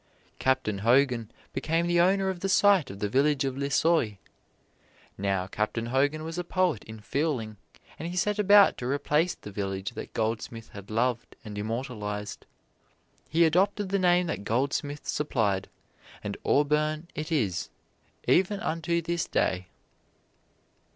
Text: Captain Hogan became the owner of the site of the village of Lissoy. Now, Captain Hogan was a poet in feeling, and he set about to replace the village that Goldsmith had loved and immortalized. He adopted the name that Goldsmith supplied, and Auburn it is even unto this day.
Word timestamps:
Captain 0.39 0.79
Hogan 0.79 1.29
became 1.53 1.85
the 1.85 1.99
owner 1.99 2.29
of 2.31 2.39
the 2.39 2.49
site 2.49 2.89
of 2.89 2.97
the 2.97 3.07
village 3.07 3.45
of 3.45 3.55
Lissoy. 3.55 4.17
Now, 5.15 5.45
Captain 5.45 5.85
Hogan 5.85 6.23
was 6.23 6.39
a 6.39 6.43
poet 6.43 6.83
in 6.85 6.99
feeling, 7.01 7.57
and 7.99 8.07
he 8.09 8.17
set 8.17 8.39
about 8.39 8.79
to 8.79 8.87
replace 8.87 9.35
the 9.35 9.51
village 9.51 9.91
that 9.91 10.15
Goldsmith 10.15 10.69
had 10.69 10.89
loved 10.89 11.35
and 11.45 11.55
immortalized. 11.55 12.47
He 13.29 13.45
adopted 13.45 13.89
the 13.89 13.99
name 13.99 14.25
that 14.25 14.43
Goldsmith 14.43 15.05
supplied, 15.07 15.69
and 16.23 16.35
Auburn 16.43 17.07
it 17.13 17.31
is 17.31 17.69
even 18.27 18.59
unto 18.59 19.03
this 19.03 19.27
day. 19.27 19.67